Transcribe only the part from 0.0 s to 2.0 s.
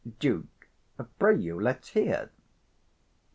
Duke. Pray you, let's